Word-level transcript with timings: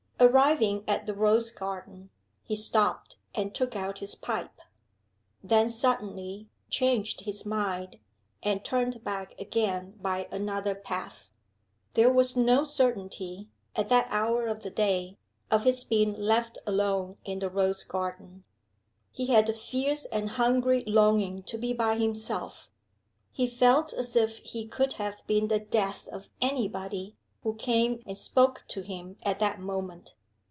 Arriving 0.23 0.83
at 0.87 1.07
the 1.07 1.15
rose 1.15 1.49
garden, 1.49 2.11
he 2.43 2.55
stopped 2.55 3.17
and 3.33 3.55
took 3.55 3.75
out 3.75 3.97
his 3.97 4.13
pipe; 4.13 4.59
then 5.43 5.67
suddenly 5.67 6.47
changed 6.69 7.21
his 7.21 7.43
mind, 7.43 7.97
and 8.43 8.63
turned 8.63 9.03
back 9.03 9.33
again 9.39 9.95
by 9.99 10.27
another 10.31 10.75
path. 10.75 11.31
There 11.95 12.13
was 12.13 12.37
no 12.37 12.63
certainty, 12.65 13.49
at 13.75 13.89
that 13.89 14.05
hour 14.11 14.45
of 14.45 14.61
the 14.61 14.69
day, 14.69 15.17
of 15.49 15.63
his 15.63 15.83
being 15.83 16.13
left 16.13 16.59
alone 16.67 17.17
in 17.25 17.39
the 17.39 17.49
rose 17.49 17.83
garden. 17.83 18.43
He 19.11 19.25
had 19.25 19.49
a 19.49 19.53
fierce 19.53 20.05
and 20.05 20.29
hungry 20.29 20.83
longing 20.85 21.41
to 21.45 21.57
be 21.57 21.73
by 21.73 21.95
himself; 21.97 22.69
he 23.31 23.47
felt 23.47 23.91
as 23.91 24.15
if 24.15 24.37
he 24.37 24.67
could 24.67 24.93
have 24.93 25.25
been 25.25 25.47
the 25.47 25.59
death 25.59 26.07
of 26.09 26.29
any 26.39 26.67
body 26.67 27.17
who 27.43 27.55
came 27.55 27.99
and 28.05 28.15
spoke 28.15 28.63
to 28.67 28.81
him 28.81 29.17
at 29.23 29.39
that 29.39 29.59
moment. 29.59 30.13